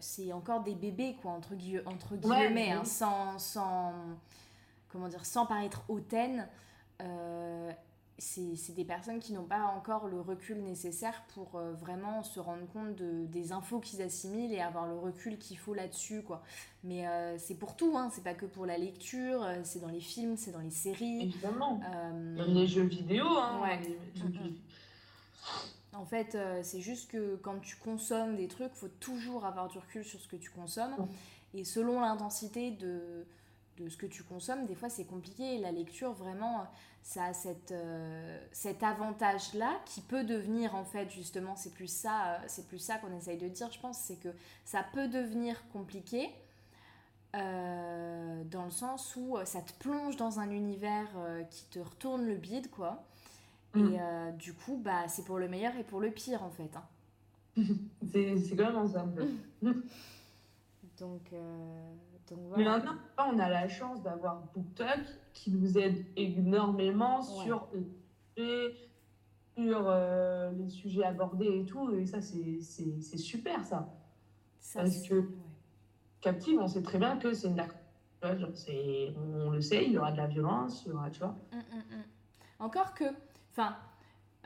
[0.00, 1.54] c'est encore des bébés quoi entre,
[1.86, 3.92] entre guillemets hein, sans, sans
[4.88, 6.46] comment dire sans paraître hautaine
[8.18, 12.66] c'est des personnes qui n'ont pas encore le recul nécessaire pour euh, vraiment se rendre
[12.72, 16.22] compte de, des infos qu'ils assimilent et avoir le recul qu'il faut là-dessus.
[16.22, 16.42] quoi.
[16.82, 18.10] Mais euh, c'est pour tout, hein.
[18.12, 21.22] c'est pas que pour la lecture, euh, c'est dans les films, c'est dans les séries.
[21.22, 21.80] Évidemment.
[22.36, 23.24] les jeux vidéo.
[23.26, 23.60] Hein,
[25.92, 30.04] En fait, c'est juste que quand tu consommes des trucs, faut toujours avoir du recul
[30.04, 30.94] sur ce que tu consommes.
[31.54, 33.26] Et selon l'intensité de,
[33.78, 35.58] de ce que tu consommes, des fois c'est compliqué.
[35.58, 36.66] La lecture, vraiment,
[37.02, 42.34] ça a cette, euh, cet avantage-là qui peut devenir, en fait, justement, c'est plus ça,
[42.34, 44.28] euh, c'est plus ça qu'on essaye de dire, je pense, c'est que
[44.64, 46.28] ça peut devenir compliqué.
[47.36, 51.08] Euh, dans le sens où ça te plonge dans un univers
[51.50, 53.04] qui te retourne le bide, quoi.
[53.74, 54.36] Et mm.
[54.38, 56.70] du coup, bah, c'est pour le meilleur et pour le pire, en fait.
[56.76, 56.84] Hein.
[58.12, 59.26] c'est quand même ensemble.
[62.34, 65.00] Donc, mais maintenant, on a la chance d'avoir BookTok
[65.32, 67.68] qui nous aide énormément sur,
[68.36, 68.74] les,
[69.56, 71.90] sur euh, les sujets abordés et tout.
[71.92, 73.88] Et ça, c'est super, ça.
[74.74, 75.28] Parce que
[76.20, 77.56] Captive, on sait très bien que c'est une
[78.22, 81.36] on le sait, il y aura de la violence, il y aura, tu vois.
[81.52, 82.02] Hum, hum, hum.
[82.58, 83.04] Encore que,
[83.52, 83.76] enfin,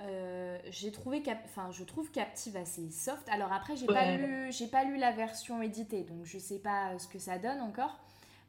[0.05, 4.67] euh, j'ai trouvé enfin je trouve Captive assez soft alors après j'ai pas lu j'ai
[4.67, 7.99] pas lu la version éditée donc je sais pas ce que ça donne encore.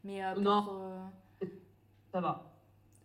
[0.04, 0.68] Mais euh, non.
[1.42, 1.46] euh,
[2.12, 2.52] ça va.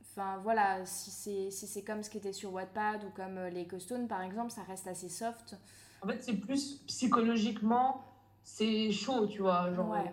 [0.02, 3.66] enfin voilà si c'est si c'est comme ce qui était sur Wattpad ou comme les
[3.66, 5.56] Costone par exemple ça reste assez soft.
[6.02, 8.04] En fait c'est plus psychologiquement
[8.42, 10.12] c'est chaud tu vois genre ouais.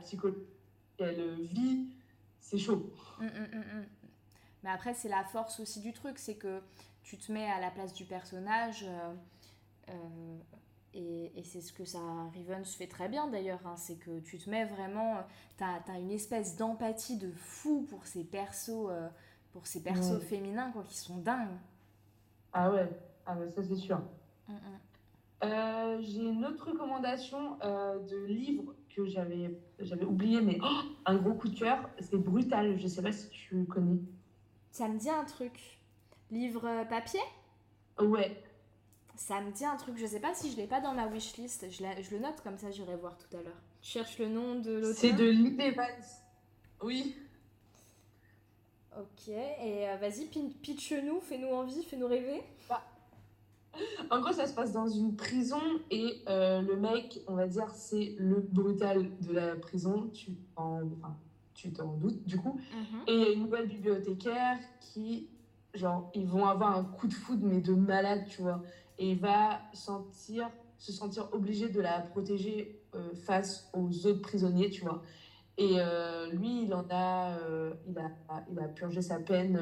[1.00, 1.88] elle vit
[2.40, 2.92] c'est chaud.
[3.20, 3.86] Hum, hum, hum,
[4.66, 6.60] mais après c'est la force aussi du truc c'est que
[7.06, 8.84] tu te mets à la place du personnage.
[8.84, 9.14] Euh,
[9.90, 10.40] euh,
[10.96, 12.00] et, et c'est ce que ça
[12.34, 15.18] Rivens fait très bien d'ailleurs, hein, c'est que tu te mets vraiment,
[15.58, 19.08] tu as, as, une espèce d'empathie de fou pour ces persos, euh,
[19.54, 21.56] pour ces persos féminins quoi, qui sont dingues.
[22.54, 22.90] Ah ouais,
[23.26, 24.02] ah ça c'est sûr.
[24.48, 26.02] Mm, mm.
[26.02, 31.60] J'ai une autre recommandation de livre que j'avais oublié, mais oh, un gros coup de
[31.60, 34.00] cœur, c'est Brutal, je sais pas si tu connais.
[34.76, 35.80] Ça me dit un truc.
[36.32, 37.22] Livre euh, papier?
[37.98, 38.44] Ouais.
[39.16, 41.72] Ça me dit un truc, je sais pas si je l'ai pas dans ma wishlist,
[41.72, 43.62] je, je le note comme ça, j'irai voir tout à l'heure.
[43.82, 44.98] Tu cherches le nom de l'auteur?
[44.98, 46.04] C'est de Lee Evans.
[46.84, 47.16] Oui.
[48.98, 52.44] Ok, et euh, vas-y, pitch-nous, fais-nous envie, fais-nous rêver.
[52.68, 52.84] Bah.
[54.10, 57.70] En gros, ça se passe dans une prison et euh, le mec, on va dire,
[57.70, 60.10] c'est le brutal de la prison.
[60.14, 61.16] Tu en, enfin,
[61.56, 62.60] tu t'en doutes du coup.
[62.74, 63.02] Mhm.
[63.08, 65.28] Et il y a une nouvelle bibliothécaire qui
[65.76, 68.62] genre, ils vont avoir un coup de foudre, mais de malade, tu vois.
[68.98, 74.70] Et il va sentir, se sentir obligé de la protéger euh, face aux autres prisonniers,
[74.70, 75.02] tu vois.
[75.58, 78.12] Et euh, lui, il en a, euh, il a,
[78.52, 79.60] il a purgé sa peine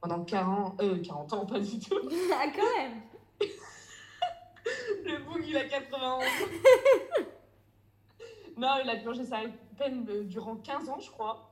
[0.00, 1.94] pendant 40, 40 ans, pas du tout.
[2.34, 3.02] ah, quand même
[5.04, 6.24] Le bouc, il a 91.
[8.56, 9.42] non, il a purgé sa
[9.80, 11.50] peine durant 15 ans, je crois.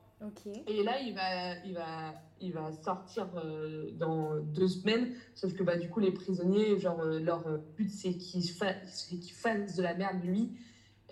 [0.67, 5.13] Et là, il va, il va, il va sortir euh, dans deux semaines.
[5.33, 7.43] Sauf que bah, du coup, les prisonniers, genre, euh, leur
[7.77, 10.51] but, c'est qu'ils fassent de la merde, lui,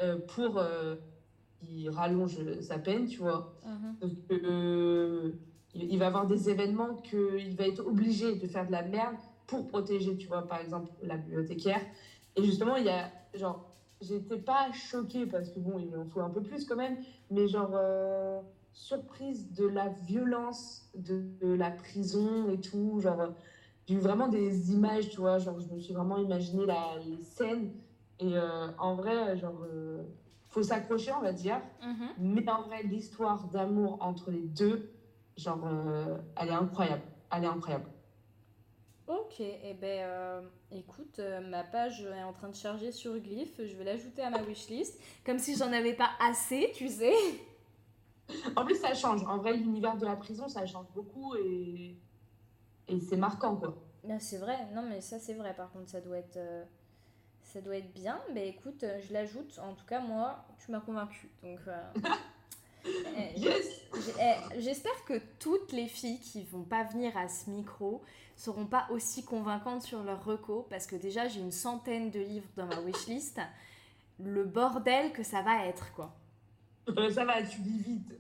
[0.02, 0.62] euh, pour
[1.60, 3.56] qu'il rallonge sa peine, tu vois.
[4.02, 4.12] Donc,
[5.74, 9.16] il va avoir des événements qu'il va être obligé de faire de la merde
[9.48, 11.82] pour protéger, tu vois, par exemple, la bibliothécaire.
[12.36, 16.22] Et justement, il y a, genre, j'étais pas choquée parce que bon, il en faut
[16.22, 16.98] un peu plus quand même,
[17.30, 17.76] mais genre
[18.78, 23.00] surprise de la violence de, la prison et tout.
[23.02, 23.32] Genre,
[23.88, 25.40] j'ai eu vraiment des images, tu vois.
[25.40, 27.70] Genre, je me suis vraiment imaginé la, les scènes.
[28.20, 30.04] Et euh, en vrai, genre, euh,
[30.50, 31.60] faut s'accrocher, on va dire.
[31.82, 32.14] Mhm.
[32.18, 34.80] Mais en vrai, l'histoire d'amour entre les deux,
[35.36, 37.04] genre, euh, elle est incroyable.
[37.32, 37.90] Elle est incroyable.
[39.08, 40.42] Ok, et eh ben euh,
[40.72, 44.30] écoute, euh, ma page est en train de charger sur Glyph, je vais l'ajouter à
[44.30, 47.14] ma wishlist, comme si j'en avais pas assez, tu sais.
[48.58, 49.24] En plus, ça change.
[49.24, 51.96] En vrai, l'univers de la prison, ça change beaucoup et,
[52.90, 53.78] et c'est marquant, quoi.
[54.10, 56.64] Ah, c'est vrai, non mais ça c'est vrai, par contre ça doit être, euh,
[57.44, 58.20] ça doit être bien.
[58.34, 61.60] Ben écoute, je l'ajoute, en tout cas moi, tu m'as convaincu, donc...
[62.86, 63.82] eh, Yes!
[63.94, 68.02] J'ai- eh, J'espère que toutes les filles qui vont pas venir à ce micro
[68.38, 72.48] seront pas aussi convaincantes sur leur reco parce que déjà j'ai une centaine de livres
[72.56, 73.42] dans ma wishlist.
[74.20, 76.16] Le bordel que ça va être quoi.
[76.90, 78.14] Euh, ça va, tu lis vite.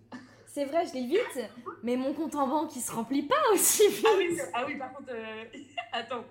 [0.45, 1.39] C'est vrai, je lis vite,
[1.83, 4.05] mais mon compte en banque il se remplit pas aussi vite.
[4.07, 5.43] Ah oui, c'est- ah oui par contre, euh,
[5.93, 6.25] attends,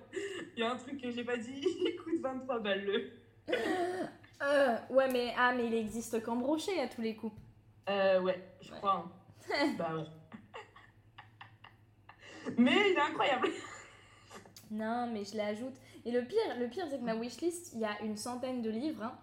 [0.55, 1.61] il y a un truc que j'ai pas dit.
[1.63, 3.11] Il coûte 23 balles le.
[4.43, 7.35] Euh, ouais, mais ah, mais il existe qu'en brochet à tous les coups.
[7.89, 8.77] Euh, ouais, je Ouais.
[8.77, 9.05] crois.
[9.49, 9.73] hein.
[9.77, 10.03] bah ouais.
[12.57, 13.47] Mais il est incroyable.
[14.71, 15.73] Non, mais je l'ajoute.
[16.05, 18.69] Et le pire, le pire c'est que ma wishlist, il y a une centaine de
[18.69, 19.03] livres.
[19.03, 19.13] hein.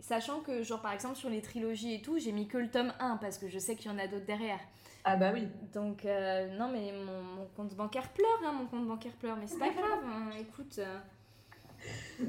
[0.00, 2.92] Sachant que, genre, par exemple, sur les trilogies et tout, j'ai mis que le tome
[3.00, 4.60] 1 parce que je sais qu'il y en a d'autres derrière.
[5.04, 5.48] Ah bah oui.
[5.72, 9.36] Donc, euh, non, mais mon, mon compte bancaire pleure, hein, mon compte bancaire pleure.
[9.36, 10.78] Mais c'est pas grave, hein, écoute.
[10.78, 10.98] euh,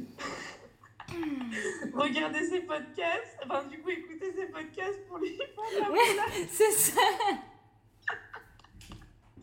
[1.94, 6.00] Regardez ces podcasts, enfin du coup écoutez ces podcasts pour les pour la- Ouais,
[6.50, 7.02] c'est ça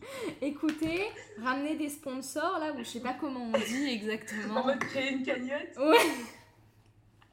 [0.41, 1.05] Écoutez,
[1.41, 4.63] ramenez des sponsors là, ou je sais pas comment on dit en exactement.
[4.65, 5.77] mode créer une cagnotte.
[5.77, 5.97] Ouais.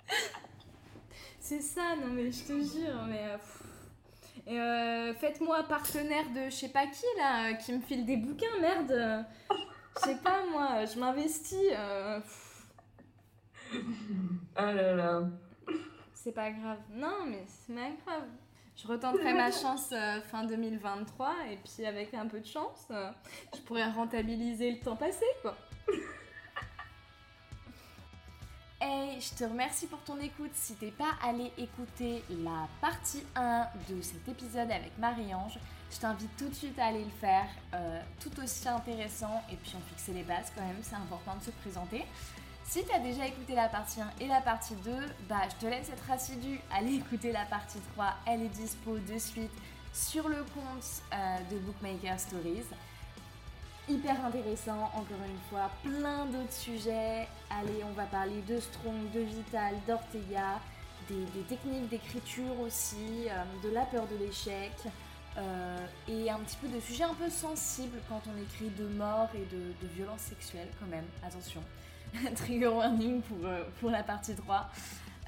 [1.40, 3.24] C'est ça, non mais je te jure, mais.
[3.28, 3.36] euh,
[4.48, 8.58] euh, faites-moi partenaire de je sais pas qui là, euh, qui me file des bouquins,
[8.60, 9.24] merde.
[9.96, 11.58] Je sais pas moi, je m'investis.
[11.72, 12.20] euh,
[14.56, 15.22] Ah là là.
[16.14, 16.78] c'est pas grave.
[16.92, 18.28] Non mais c'est pas grave.
[18.80, 23.10] Je retenterai ma chance euh, fin 2023 et puis avec un peu de chance, euh,
[23.54, 25.56] je pourrais rentabiliser le temps passé quoi.
[28.82, 30.52] Hey, je te remercie pour ton écoute.
[30.54, 35.58] Si t'es pas allé écouter la partie 1 de cet épisode avec Marie-Ange,
[35.90, 37.46] je t'invite tout de suite à aller le faire.
[37.74, 41.44] euh, tout aussi intéressant et puis on fixait les bases quand même, c'est important de
[41.44, 42.06] se présenter.
[42.70, 44.92] Si tu as déjà écouté la partie 1 et la partie 2,
[45.28, 46.60] bah, je te laisse être assidu.
[46.72, 49.50] Allez écouter la partie 3, elle est dispo de suite
[49.92, 52.62] sur le compte euh, de Bookmaker Stories.
[53.88, 57.26] Hyper intéressant, encore une fois, plein d'autres sujets.
[57.50, 60.60] Allez, on va parler de Strong, de Vital, d'Ortega,
[61.08, 64.70] des, techniques d'écriture aussi, euh, de la peur de l'échec,
[65.38, 69.28] euh, et un petit peu de sujets un peu sensibles quand on écrit de mort
[69.34, 71.64] et de, de violence sexuelle quand même, attention.
[72.36, 74.68] Trigger warning pour, euh, pour la partie 3.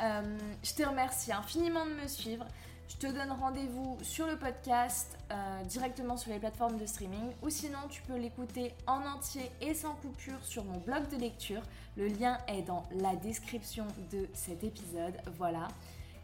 [0.00, 2.46] Euh, je te remercie infiniment de me suivre.
[2.88, 7.48] Je te donne rendez-vous sur le podcast euh, directement sur les plateformes de streaming ou
[7.48, 11.62] sinon tu peux l'écouter en entier et sans coupure sur mon blog de lecture.
[11.96, 15.14] Le lien est dans la description de cet épisode.
[15.38, 15.68] Voilà.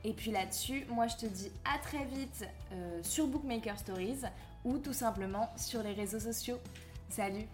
[0.04, 2.46] Et puis là-dessus, moi je te dis à très vite
[3.02, 4.20] sur Bookmaker Stories
[4.64, 6.58] ou tout simplement sur les réseaux sociaux.
[7.08, 7.46] Salut